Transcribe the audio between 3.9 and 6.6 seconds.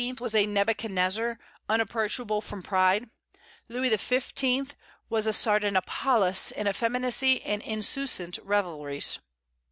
XV. was a Sardanapalus